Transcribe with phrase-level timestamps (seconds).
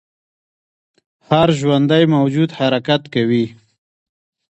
[1.29, 3.45] هر ژوندی موجود حرکت کوي